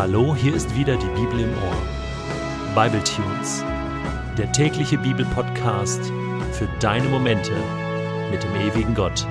Hallo, 0.00 0.34
hier 0.34 0.54
ist 0.54 0.74
wieder 0.74 0.96
die 0.96 1.20
Bibel 1.20 1.40
im 1.40 1.52
Ohr. 1.52 2.74
Bible 2.74 3.04
Tunes, 3.04 3.62
der 4.38 4.50
tägliche 4.50 4.96
Bibelpodcast 4.96 6.10
für 6.52 6.66
deine 6.80 7.06
Momente 7.06 7.52
mit 8.30 8.42
dem 8.42 8.54
ewigen 8.54 8.94
Gott. 8.94 9.26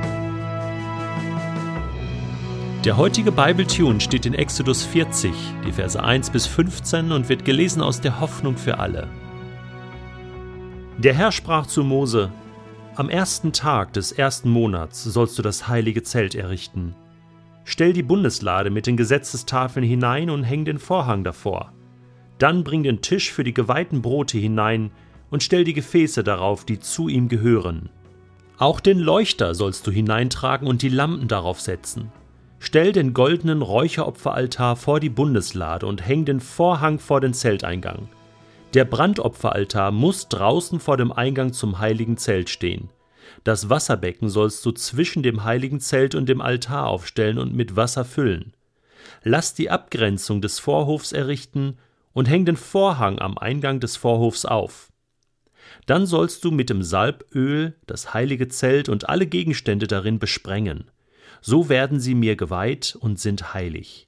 Der 2.86 2.98
heutige 2.98 3.32
Bible 3.32 3.66
Tune 3.66 4.00
steht 4.00 4.28
in 4.28 4.36
Exodus 4.36 4.84
40, 4.84 5.34
die 5.66 5.72
Verse 5.72 6.00
1 6.00 6.30
bis 6.30 6.46
15 6.46 7.14
und 7.14 7.30
wird 7.30 7.46
gelesen 7.46 7.82
aus 7.82 8.00
der 8.00 8.20
Hoffnung 8.20 8.56
für 8.56 8.78
alle. 8.78 9.08
Der 11.00 11.16
Herr 11.16 11.32
sprach 11.32 11.66
zu 11.66 11.84
Mose: 11.84 12.32
Am 12.96 13.10
ersten 13.10 13.54
Tag 13.54 13.94
des 13.94 14.12
ersten 14.12 14.52
Monats 14.52 15.04
sollst 15.04 15.36
du 15.40 15.42
das 15.42 15.68
heilige 15.68 16.04
Zelt 16.04 16.36
errichten. 16.36 16.94
Stell 17.72 17.94
die 17.94 18.02
Bundeslade 18.02 18.72
mit 18.72 18.88
den 18.88 18.98
Gesetzestafeln 18.98 19.86
hinein 19.86 20.32
und 20.32 20.44
häng 20.44 20.66
den 20.66 20.80
Vorhang 20.80 21.24
davor. 21.24 21.72
Dann 22.40 22.64
bring 22.64 22.82
den 22.82 23.04
Tisch 23.04 23.32
für 23.32 23.44
die 23.44 23.54
geweihten 23.54 24.02
Brote 24.02 24.40
hinein 24.40 24.90
und 25.30 25.44
stell 25.44 25.66
die 25.66 25.76
Gefäße 25.76 26.24
darauf, 26.24 26.66
die 26.66 26.80
zu 26.80 27.10
ihm 27.10 27.28
gehören. 27.28 27.90
Auch 28.58 28.80
den 28.80 28.98
Leuchter 28.98 29.54
sollst 29.54 29.86
du 29.86 29.92
hineintragen 29.92 30.68
und 30.68 30.82
die 30.82 30.90
Lampen 30.90 31.28
darauf 31.28 31.62
setzen. 31.62 32.12
Stell 32.58 32.92
den 32.92 33.14
goldenen 33.14 33.62
Räucheropferaltar 33.62 34.76
vor 34.76 35.00
die 35.00 35.12
Bundeslade 35.12 35.86
und 35.86 36.04
häng 36.08 36.26
den 36.26 36.40
Vorhang 36.40 36.98
vor 36.98 37.22
den 37.22 37.36
Zelteingang. 37.36 38.10
Der 38.74 38.86
Brandopferaltar 38.86 39.92
muss 39.92 40.28
draußen 40.28 40.80
vor 40.80 40.98
dem 40.98 41.12
Eingang 41.12 41.54
zum 41.54 41.78
heiligen 41.78 42.18
Zelt 42.18 42.50
stehen. 42.50 42.90
Das 43.44 43.70
Wasserbecken 43.70 44.30
sollst 44.30 44.66
du 44.66 44.72
zwischen 44.72 45.24
dem 45.24 45.44
heiligen 45.44 45.80
Zelt 45.80 46.16
und 46.16 46.28
dem 46.28 46.42
Altar 46.42 46.88
aufstellen 46.88 47.38
und 47.38 47.54
mit 47.54 47.76
Wasser 47.76 48.06
füllen. 48.06 48.54
Lass 49.24 49.54
die 49.54 49.70
Abgrenzung 49.70 50.42
des 50.42 50.60
Vorhofs 50.60 51.12
errichten 51.12 51.78
und 52.14 52.30
häng 52.30 52.46
den 52.46 52.58
Vorhang 52.58 53.20
am 53.20 53.38
Eingang 53.38 53.80
des 53.80 53.98
Vorhofs 53.98 54.46
auf. 54.46 54.92
Dann 55.86 56.06
sollst 56.06 56.44
du 56.44 56.52
mit 56.52 56.70
dem 56.70 56.84
Salböl 56.84 57.76
das 57.86 58.14
heilige 58.14 58.48
Zelt 58.48 58.90
und 58.90 59.10
alle 59.10 59.28
Gegenstände 59.28 59.88
darin 59.88 60.20
besprengen. 60.20 60.92
So 61.42 61.70
werden 61.70 62.00
sie 62.00 62.16
mir 62.16 62.36
geweiht 62.36 62.98
und 63.00 63.20
sind 63.20 63.54
heilig. 63.54 64.08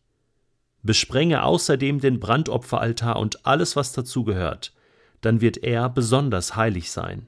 Besprenge 0.84 1.44
außerdem 1.44 2.00
den 2.00 2.20
Brandopferaltar 2.20 3.18
und 3.18 3.46
alles, 3.46 3.76
was 3.76 3.94
dazugehört, 3.94 4.74
dann 5.22 5.40
wird 5.40 5.58
er 5.58 5.90
besonders 5.90 6.56
heilig 6.56 6.92
sein. 6.92 7.28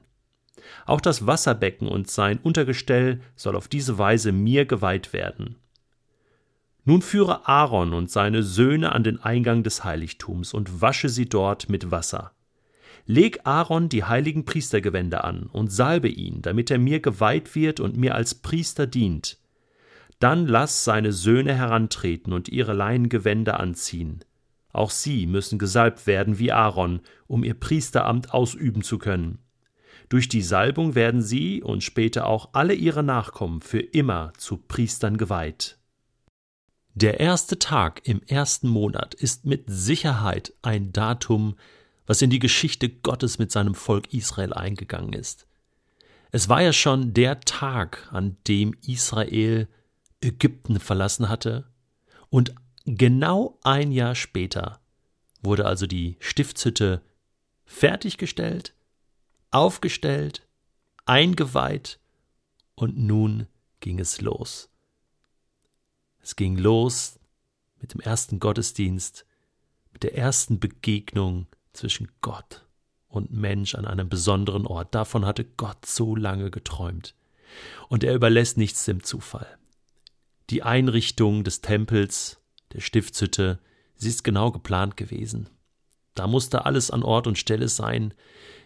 Auch 0.86 1.00
das 1.00 1.26
Wasserbecken 1.26 1.88
und 1.88 2.10
sein 2.10 2.38
Untergestell 2.38 3.20
soll 3.36 3.56
auf 3.56 3.68
diese 3.68 3.98
Weise 3.98 4.32
mir 4.32 4.64
geweiht 4.64 5.12
werden. 5.12 5.56
Nun 6.84 7.00
führe 7.00 7.48
Aaron 7.48 7.94
und 7.94 8.10
seine 8.10 8.42
Söhne 8.42 8.92
an 8.92 9.04
den 9.04 9.20
Eingang 9.22 9.62
des 9.62 9.84
Heiligtums 9.84 10.52
und 10.52 10.82
wasche 10.82 11.08
sie 11.08 11.28
dort 11.28 11.70
mit 11.70 11.90
Wasser. 11.90 12.32
Leg 13.06 13.40
Aaron 13.44 13.88
die 13.88 14.04
heiligen 14.04 14.44
Priestergewänder 14.44 15.24
an 15.24 15.44
und 15.44 15.72
salbe 15.72 16.08
ihn, 16.08 16.42
damit 16.42 16.70
er 16.70 16.78
mir 16.78 17.00
geweiht 17.00 17.54
wird 17.54 17.80
und 17.80 17.96
mir 17.96 18.14
als 18.14 18.34
Priester 18.34 18.86
dient. 18.86 19.38
Dann 20.20 20.46
lass 20.46 20.84
seine 20.84 21.12
Söhne 21.12 21.54
herantreten 21.54 22.32
und 22.32 22.48
ihre 22.48 22.72
Leinengewänder 22.72 23.60
anziehen. 23.60 24.24
Auch 24.72 24.90
sie 24.90 25.26
müssen 25.26 25.58
gesalbt 25.58 26.06
werden 26.06 26.38
wie 26.38 26.52
Aaron, 26.52 27.00
um 27.26 27.44
ihr 27.44 27.54
Priesteramt 27.54 28.32
ausüben 28.32 28.82
zu 28.82 28.98
können. 28.98 29.38
Durch 30.08 30.28
die 30.28 30.42
Salbung 30.42 30.94
werden 30.94 31.22
sie 31.22 31.62
und 31.62 31.82
später 31.82 32.26
auch 32.26 32.50
alle 32.52 32.74
ihre 32.74 33.02
Nachkommen 33.02 33.62
für 33.62 33.80
immer 33.80 34.32
zu 34.36 34.58
Priestern 34.58 35.16
geweiht. 35.16 35.78
Der 36.94 37.18
erste 37.18 37.58
Tag 37.58 38.02
im 38.04 38.22
ersten 38.22 38.68
Monat 38.68 39.14
ist 39.14 39.46
mit 39.46 39.64
Sicherheit 39.66 40.52
ein 40.62 40.92
Datum, 40.92 41.56
was 42.06 42.22
in 42.22 42.30
die 42.30 42.38
Geschichte 42.38 42.88
Gottes 42.88 43.38
mit 43.38 43.50
seinem 43.50 43.74
Volk 43.74 44.12
Israel 44.12 44.52
eingegangen 44.52 45.12
ist. 45.12 45.46
Es 46.30 46.48
war 46.48 46.62
ja 46.62 46.72
schon 46.72 47.14
der 47.14 47.40
Tag, 47.40 48.08
an 48.12 48.36
dem 48.46 48.74
Israel 48.86 49.68
Ägypten 50.20 50.78
verlassen 50.78 51.28
hatte, 51.28 51.66
und 52.28 52.54
genau 52.84 53.58
ein 53.62 53.90
Jahr 53.90 54.14
später 54.14 54.80
wurde 55.42 55.66
also 55.66 55.86
die 55.86 56.16
Stiftshütte 56.20 57.02
fertiggestellt 57.64 58.74
aufgestellt, 59.54 60.46
eingeweiht 61.06 61.98
und 62.74 62.98
nun 62.98 63.46
ging 63.80 63.98
es 63.98 64.20
los. 64.20 64.70
Es 66.20 66.36
ging 66.36 66.56
los 66.56 67.18
mit 67.80 67.92
dem 67.94 68.00
ersten 68.00 68.40
Gottesdienst, 68.40 69.26
mit 69.92 70.02
der 70.02 70.16
ersten 70.16 70.58
Begegnung 70.58 71.46
zwischen 71.72 72.10
Gott 72.20 72.64
und 73.08 73.30
Mensch 73.30 73.74
an 73.74 73.84
einem 73.84 74.08
besonderen 74.08 74.66
Ort. 74.66 74.94
Davon 74.94 75.24
hatte 75.24 75.44
Gott 75.44 75.86
so 75.86 76.16
lange 76.16 76.50
geträumt. 76.50 77.14
Und 77.88 78.02
er 78.02 78.14
überlässt 78.14 78.56
nichts 78.56 78.84
dem 78.84 79.04
Zufall. 79.04 79.58
Die 80.50 80.62
Einrichtung 80.62 81.44
des 81.44 81.60
Tempels, 81.60 82.40
der 82.72 82.80
Stiftshütte, 82.80 83.60
sie 83.94 84.08
ist 84.08 84.24
genau 84.24 84.50
geplant 84.50 84.96
gewesen. 84.96 85.48
Da 86.14 86.26
musste 86.26 86.64
alles 86.64 86.90
an 86.90 87.02
Ort 87.02 87.26
und 87.26 87.38
Stelle 87.38 87.68
sein. 87.68 88.14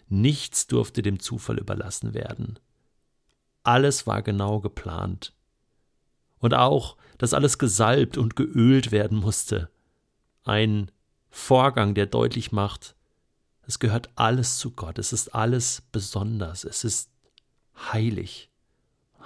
Nichts 0.08 0.66
durfte 0.66 1.02
dem 1.02 1.20
Zufall 1.20 1.58
überlassen 1.58 2.14
werden. 2.14 2.58
Alles 3.62 4.06
war 4.06 4.22
genau 4.22 4.60
geplant. 4.60 5.34
Und 6.38 6.54
auch, 6.54 6.96
dass 7.18 7.34
alles 7.34 7.58
gesalbt 7.58 8.16
und 8.16 8.36
geölt 8.36 8.92
werden 8.92 9.18
musste. 9.18 9.70
Ein 10.44 10.90
Vorgang, 11.30 11.94
der 11.94 12.06
deutlich 12.06 12.52
macht, 12.52 12.96
es 13.62 13.78
gehört 13.78 14.08
alles 14.14 14.56
zu 14.56 14.70
Gott, 14.70 14.98
es 14.98 15.12
ist 15.12 15.34
alles 15.34 15.82
besonders, 15.92 16.64
es 16.64 16.84
ist 16.84 17.10
heilig. 17.92 18.50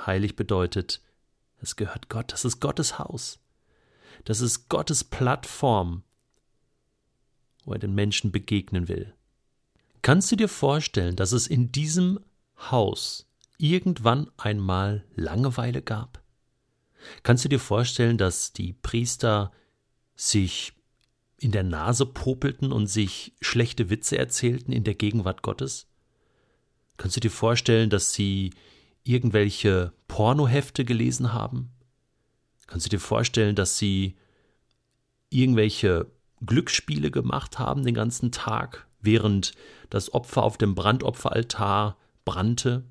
Heilig 0.05 0.35
bedeutet, 0.35 1.01
es 1.61 1.77
gehört 1.77 2.09
Gott, 2.09 2.33
das 2.33 2.45
ist 2.45 2.59
Gottes 2.59 2.99
Haus. 2.99 3.39
Das 4.25 4.41
ist 4.41 4.69
Gottes 4.69 5.05
Plattform, 5.05 6.03
wo 7.65 7.73
er 7.73 7.79
den 7.79 7.95
Menschen 7.95 8.33
begegnen 8.33 8.89
will. 8.89 9.15
Kannst 10.03 10.33
du 10.33 10.37
dir 10.37 10.49
vorstellen, 10.49 11.15
dass 11.15 11.31
es 11.31 11.47
in 11.47 11.71
diesem 11.71 12.19
Haus 12.71 13.29
irgendwann 13.57 14.31
einmal 14.37 15.05
Langeweile 15.15 15.81
gab? 15.81 16.21
Kannst 17.23 17.45
du 17.45 17.49
dir 17.49 17.61
vorstellen, 17.61 18.19
dass 18.19 18.53
die 18.53 18.73
Priester 18.73 19.53
sich 20.17 20.73
in 21.39 21.53
der 21.53 21.63
Nase 21.63 22.05
popelten 22.05 22.73
und 22.73 22.89
sich 22.89 23.35
schlechte 23.41 23.91
Witze 23.91 24.19
erzählten 24.19 24.73
in 24.73 24.83
der 24.83 24.95
Gegenwart 24.95 25.43
Gottes? 25.43 25.87
Kannst 26.97 27.17
du 27.17 27.21
dir 27.21 27.31
vorstellen, 27.31 27.89
dass 27.89 28.13
sie 28.13 28.53
irgendwelche 29.05 29.93
Pornohefte 30.09 30.85
gelesen 30.85 31.33
haben? 31.33 31.71
Kannst 32.67 32.87
du 32.87 32.91
dir 32.91 33.01
vorstellen, 33.01 33.55
dass 33.55 33.79
sie 33.79 34.17
irgendwelche 35.31 36.11
Glücksspiele 36.45 37.11
gemacht 37.11 37.59
haben 37.59 37.85
den 37.85 37.95
ganzen 37.95 38.33
Tag, 38.33 38.87
während 39.03 39.53
das 39.91 40.15
Opfer 40.15 40.43
auf 40.43 40.57
dem 40.57 40.75
Brandopferaltar 40.75 41.97
brannte? 42.25 42.85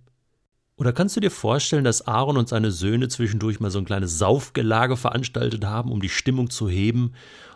Oder 0.78 0.94
kannst 0.94 1.16
du 1.16 1.20
dir 1.20 1.32
vorstellen, 1.32 1.84
dass 1.84 2.08
Aaron 2.08 2.38
und 2.38 2.50
seine 2.50 2.72
Söhne 2.72 3.08
zwischendurch 3.08 3.60
mal 3.60 3.72
so 3.72 3.80
ein 3.80 3.86
kleines 3.86 4.18
Saufgelage 4.18 4.98
veranstaltet 4.98 5.66
haben, 5.66 5.92
um 5.92 6.02
die 6.02 6.10
Stimmung 6.10 6.50
zu 6.50 6.70
heben? 6.70 7.14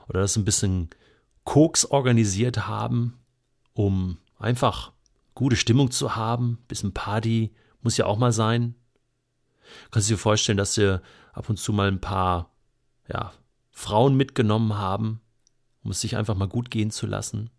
Oder 0.07 0.21
das 0.21 0.35
ein 0.35 0.45
bisschen 0.45 0.89
Koks 1.44 1.85
organisiert 1.85 2.67
haben, 2.67 3.19
um 3.73 4.17
einfach 4.38 4.91
gute 5.33 5.55
Stimmung 5.55 5.91
zu 5.91 6.15
haben? 6.15 6.59
Bisschen 6.67 6.94
Party 6.94 7.53
muss 7.81 7.97
ja 7.97 8.06
auch 8.06 8.18
mal 8.18 8.31
sein. 8.31 8.75
Kannst 9.91 10.09
du 10.09 10.13
dir 10.13 10.19
vorstellen, 10.19 10.57
dass 10.57 10.75
sie 10.75 11.01
ab 11.33 11.50
und 11.50 11.57
zu 11.57 11.74
mal 11.74 11.88
ein 11.88 12.01
paar 12.01 12.51
ja, 13.07 13.33
Frauen 13.71 14.15
mitgenommen 14.15 14.77
haben, 14.77 15.21
um 15.83 15.91
es 15.91 16.01
sich 16.01 16.15
einfach 16.15 16.35
mal 16.35 16.47
gut 16.47 16.71
gehen 16.71 16.91
zu 16.91 17.07
lassen? 17.07 17.50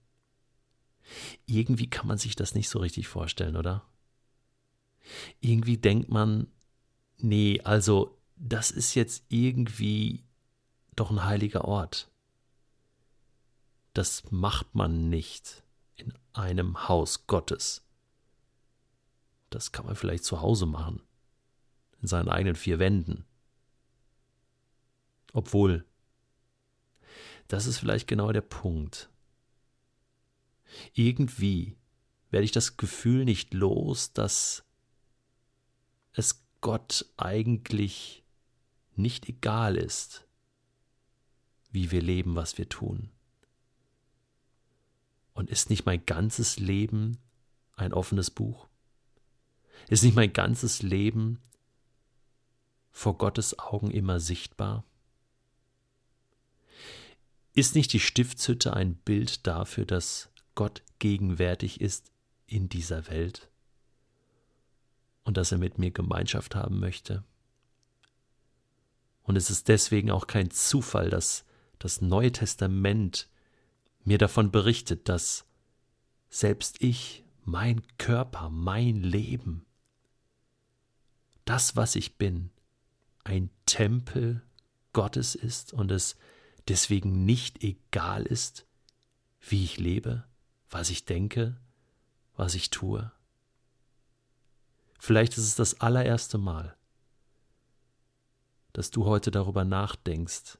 Irgendwie 1.46 1.88
kann 1.88 2.06
man 2.06 2.18
sich 2.18 2.36
das 2.36 2.54
nicht 2.54 2.68
so 2.68 2.78
richtig 2.78 3.08
vorstellen, 3.08 3.56
oder? 3.56 3.86
Irgendwie 5.40 5.76
denkt 5.76 6.08
man, 6.08 6.48
nee, 7.18 7.60
also 7.62 8.18
das 8.36 8.70
ist 8.70 8.94
jetzt 8.94 9.24
irgendwie 9.28 10.24
doch 10.94 11.10
ein 11.10 11.24
heiliger 11.24 11.64
Ort. 11.64 12.10
Das 13.94 14.30
macht 14.30 14.74
man 14.74 15.08
nicht 15.08 15.62
in 15.96 16.12
einem 16.32 16.88
Haus 16.88 17.26
Gottes. 17.26 17.82
Das 19.50 19.72
kann 19.72 19.86
man 19.86 19.96
vielleicht 19.96 20.24
zu 20.24 20.40
Hause 20.40 20.66
machen, 20.66 21.00
in 22.02 22.08
seinen 22.08 22.28
eigenen 22.28 22.56
vier 22.56 22.78
Wänden. 22.78 23.24
Obwohl, 25.32 25.84
das 27.48 27.66
ist 27.66 27.78
vielleicht 27.78 28.06
genau 28.08 28.32
der 28.32 28.42
Punkt. 28.42 29.08
Irgendwie 30.94 31.76
werde 32.30 32.44
ich 32.44 32.52
das 32.52 32.76
Gefühl 32.76 33.24
nicht 33.24 33.54
los, 33.54 34.12
dass 34.12 34.64
es 36.12 36.42
Gott 36.60 37.06
eigentlich 37.16 38.24
nicht 38.94 39.28
egal 39.28 39.76
ist, 39.76 40.26
wie 41.70 41.90
wir 41.90 42.02
leben, 42.02 42.34
was 42.34 42.58
wir 42.58 42.68
tun. 42.68 43.10
Und 45.34 45.50
ist 45.50 45.68
nicht 45.68 45.84
mein 45.84 46.04
ganzes 46.06 46.58
Leben 46.58 47.18
ein 47.74 47.92
offenes 47.92 48.30
Buch? 48.30 48.68
Ist 49.88 50.02
nicht 50.02 50.16
mein 50.16 50.32
ganzes 50.32 50.82
Leben 50.82 51.38
vor 52.90 53.18
Gottes 53.18 53.58
Augen 53.58 53.90
immer 53.90 54.18
sichtbar? 54.18 54.84
Ist 57.52 57.74
nicht 57.74 57.92
die 57.92 58.00
Stiftshütte 58.00 58.72
ein 58.72 58.94
Bild 58.94 59.46
dafür, 59.46 59.84
dass 59.84 60.30
Gott 60.56 60.82
gegenwärtig 60.98 61.80
ist 61.80 62.10
in 62.48 62.68
dieser 62.68 63.06
Welt 63.06 63.48
und 65.22 65.36
dass 65.36 65.52
er 65.52 65.58
mit 65.58 65.78
mir 65.78 65.92
Gemeinschaft 65.92 66.56
haben 66.56 66.80
möchte? 66.80 67.22
Und 69.22 69.36
es 69.36 69.50
ist 69.50 69.68
deswegen 69.68 70.10
auch 70.10 70.26
kein 70.26 70.50
Zufall, 70.50 71.10
dass 71.10 71.44
das 71.78 72.00
Neue 72.00 72.32
Testament 72.32 73.28
mir 74.04 74.18
davon 74.18 74.50
berichtet, 74.50 75.08
dass 75.08 75.44
selbst 76.28 76.82
ich, 76.82 77.24
mein 77.44 77.82
Körper, 77.98 78.50
mein 78.50 79.02
Leben, 79.02 79.66
das, 81.44 81.76
was 81.76 81.94
ich 81.96 82.16
bin, 82.16 82.50
ein 83.24 83.50
Tempel 83.66 84.42
Gottes 84.92 85.34
ist 85.34 85.72
und 85.72 85.90
es 85.90 86.16
deswegen 86.68 87.24
nicht 87.24 87.62
egal 87.62 88.24
ist, 88.24 88.66
wie 89.40 89.64
ich 89.64 89.78
lebe, 89.78 90.24
was 90.70 90.90
ich 90.90 91.04
denke, 91.04 91.56
was 92.36 92.54
ich 92.54 92.70
tue. 92.70 93.10
Vielleicht 94.98 95.32
ist 95.32 95.44
es 95.44 95.54
das 95.54 95.80
allererste 95.80 96.38
Mal, 96.38 96.76
dass 98.72 98.90
du 98.90 99.04
heute 99.04 99.30
darüber 99.30 99.64
nachdenkst, 99.64 100.58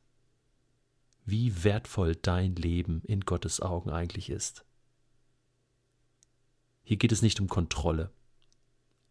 wie 1.25 1.65
wertvoll 1.65 2.15
dein 2.15 2.55
Leben 2.55 3.03
in 3.05 3.21
Gottes 3.23 3.61
Augen 3.61 3.91
eigentlich 3.91 4.31
ist. 4.31 4.65
Hier 6.85 6.97
geht 6.97 7.11
es 7.11 7.21
nicht 7.21 7.41
um 7.41 7.49
Kontrolle. 7.49 8.11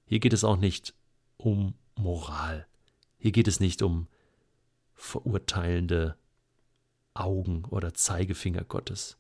Hier 0.06 0.19
geht 0.19 0.33
es 0.33 0.45
auch 0.45 0.56
nicht 0.56 0.94
um 1.38 1.74
Moral. 1.95 2.68
Hier 3.18 3.31
geht 3.31 3.48
es 3.48 3.59
nicht 3.59 3.81
um 3.81 4.07
verurteilende 4.94 6.15
Augen 7.13 7.65
oder 7.65 7.94
Zeigefinger 7.94 8.63
Gottes. 8.63 9.18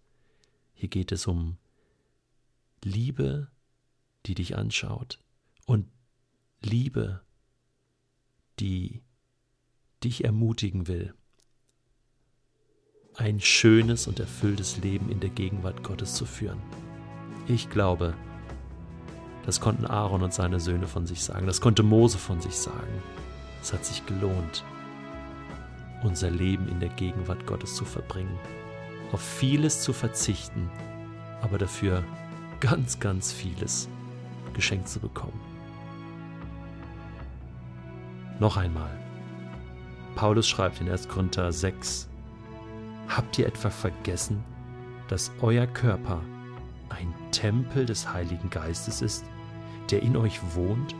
Hier 0.73 0.89
geht 0.89 1.11
es 1.11 1.27
um 1.27 1.57
Liebe, 2.85 3.47
die 4.27 4.35
dich 4.35 4.55
anschaut 4.57 5.17
und 5.65 5.87
Liebe, 6.61 7.21
die 8.59 9.01
dich 10.03 10.23
ermutigen 10.23 10.87
will, 10.87 11.15
ein 13.15 13.39
schönes 13.39 14.05
und 14.05 14.19
erfülltes 14.19 14.77
Leben 14.77 15.09
in 15.09 15.19
der 15.19 15.31
Gegenwart 15.31 15.81
Gottes 15.81 16.13
zu 16.13 16.27
führen. 16.27 16.61
Ich 17.47 17.71
glaube, 17.71 18.13
das 19.47 19.59
konnten 19.59 19.87
Aaron 19.87 20.21
und 20.21 20.33
seine 20.35 20.59
Söhne 20.59 20.87
von 20.87 21.07
sich 21.07 21.23
sagen, 21.23 21.47
das 21.47 21.61
konnte 21.61 21.81
Mose 21.81 22.19
von 22.19 22.39
sich 22.39 22.55
sagen. 22.55 23.01
Es 23.63 23.73
hat 23.73 23.83
sich 23.83 24.05
gelohnt, 24.05 24.63
unser 26.03 26.29
Leben 26.29 26.67
in 26.67 26.79
der 26.79 26.89
Gegenwart 26.89 27.47
Gottes 27.47 27.73
zu 27.73 27.83
verbringen, 27.83 28.37
auf 29.11 29.21
vieles 29.21 29.81
zu 29.81 29.91
verzichten, 29.91 30.69
aber 31.41 31.57
dafür 31.57 32.03
ganz, 32.59 32.99
ganz 32.99 33.31
vieles 33.31 33.89
geschenkt 34.53 34.87
zu 34.87 34.99
bekommen. 34.99 35.39
Noch 38.39 38.57
einmal. 38.57 38.91
Paulus 40.15 40.47
schreibt 40.47 40.81
in 40.81 40.89
1. 40.89 41.07
Korinther 41.07 41.51
6, 41.51 42.07
Habt 43.07 43.37
ihr 43.37 43.47
etwa 43.47 43.69
vergessen, 43.69 44.43
dass 45.07 45.31
euer 45.41 45.67
Körper 45.67 46.21
ein 46.89 47.13
Tempel 47.31 47.85
des 47.85 48.11
Heiligen 48.11 48.49
Geistes 48.49 49.01
ist, 49.01 49.25
der 49.91 50.01
in 50.01 50.17
euch 50.17 50.39
wohnt 50.55 50.95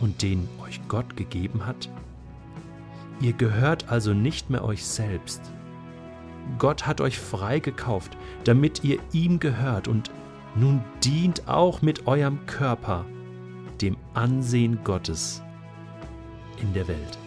und 0.00 0.22
den 0.22 0.48
euch 0.62 0.80
Gott 0.88 1.16
gegeben 1.16 1.66
hat? 1.66 1.88
Ihr 3.20 3.32
gehört 3.32 3.88
also 3.88 4.12
nicht 4.12 4.50
mehr 4.50 4.64
euch 4.64 4.84
selbst. 4.84 5.40
Gott 6.58 6.86
hat 6.86 7.00
euch 7.00 7.18
freigekauft, 7.18 8.16
damit 8.44 8.84
ihr 8.84 8.98
ihm 9.12 9.40
gehört 9.40 9.88
und 9.88 10.10
nun 10.56 10.82
dient 11.04 11.48
auch 11.48 11.82
mit 11.82 12.06
eurem 12.06 12.46
Körper 12.46 13.04
dem 13.80 13.96
Ansehen 14.14 14.78
Gottes 14.84 15.42
in 16.60 16.72
der 16.72 16.88
Welt. 16.88 17.18